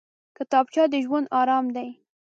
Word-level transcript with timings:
کتابچه 0.37 0.83
د 0.93 0.95
ژوند 1.05 1.27
ارام 1.39 1.65
دی 1.75 1.89